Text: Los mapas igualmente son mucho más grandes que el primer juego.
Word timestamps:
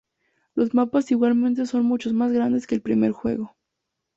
Los 0.55 0.73
mapas 0.73 1.11
igualmente 1.11 1.67
son 1.67 1.85
mucho 1.85 2.11
más 2.11 2.31
grandes 2.31 2.65
que 2.65 2.73
el 2.73 2.81
primer 2.81 3.11
juego. 3.11 3.55